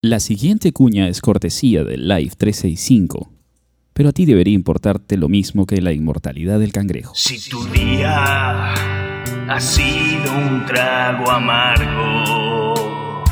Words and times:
La 0.00 0.20
siguiente 0.20 0.72
cuña 0.72 1.08
es 1.08 1.20
cortesía 1.20 1.82
del 1.82 2.06
Live 2.06 2.30
365, 2.38 3.32
pero 3.92 4.10
a 4.10 4.12
ti 4.12 4.26
debería 4.26 4.54
importarte 4.54 5.16
lo 5.16 5.28
mismo 5.28 5.66
que 5.66 5.82
la 5.82 5.92
inmortalidad 5.92 6.60
del 6.60 6.72
cangrejo. 6.72 7.14
Si 7.16 7.50
tu 7.50 7.64
día 7.66 8.74
ha 9.48 9.60
sido 9.60 10.36
un 10.36 10.64
trago 10.66 11.28
amargo, 11.28 13.24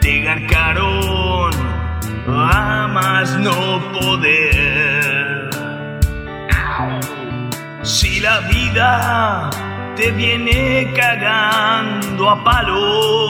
te 0.00 0.22
garcaron 0.22 1.52
a 2.26 2.88
más 2.92 3.38
no 3.38 3.92
poder. 3.92 5.50
Si 7.84 8.18
la 8.18 8.40
vida 8.48 9.50
te 9.94 10.10
viene 10.10 10.92
cagando 10.96 12.28
a 12.28 12.42
palos, 12.42 13.23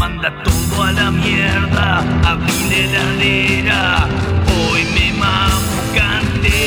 manda 0.00 0.32
todo 0.42 0.82
a 0.82 0.92
la 0.92 1.10
mierda, 1.10 2.02
abrí 2.24 2.58
la 2.70 2.76
heladera, 2.76 4.08
hoy 4.56 4.82
me 4.94 5.12
mamucanté. 5.22 6.62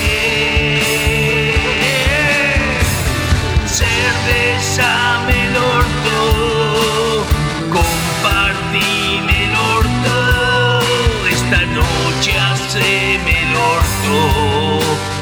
Cerveza 3.65 5.19
me 5.25 5.47
el 5.47 5.55
orto, 5.79 6.15
compartí 7.77 9.19
el 9.45 9.53
orto, 9.77 10.15
esta 11.37 11.59
noche 11.79 12.31
haceme 12.39 13.33
el 13.45 13.55
orto. 13.55 15.12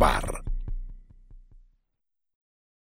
bar. 0.00 0.49